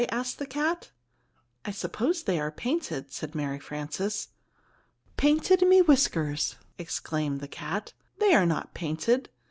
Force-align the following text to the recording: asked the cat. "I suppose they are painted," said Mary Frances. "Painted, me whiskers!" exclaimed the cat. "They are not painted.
asked 0.11 0.39
the 0.39 0.47
cat. 0.47 0.89
"I 1.63 1.69
suppose 1.69 2.23
they 2.23 2.39
are 2.39 2.49
painted," 2.51 3.13
said 3.13 3.35
Mary 3.35 3.59
Frances. 3.59 4.29
"Painted, 5.15 5.61
me 5.61 5.79
whiskers!" 5.83 6.55
exclaimed 6.79 7.39
the 7.39 7.47
cat. 7.47 7.93
"They 8.17 8.33
are 8.33 8.47
not 8.47 8.73
painted. 8.73 9.29